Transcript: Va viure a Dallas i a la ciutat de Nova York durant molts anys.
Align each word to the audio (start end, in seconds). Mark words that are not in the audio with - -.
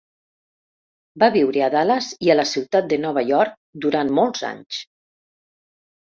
Va 1.23 1.27
viure 1.33 1.59
a 1.65 1.67
Dallas 1.73 2.07
i 2.27 2.31
a 2.33 2.35
la 2.39 2.45
ciutat 2.51 2.87
de 2.93 2.97
Nova 3.03 3.23
York 3.27 3.53
durant 3.85 4.09
molts 4.21 4.41
anys. 4.49 4.81